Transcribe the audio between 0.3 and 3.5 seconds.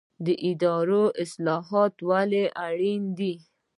اداري اصلاحات ولې اړین دي؟